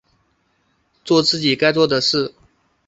[1.05, 2.33] 作自己该做的事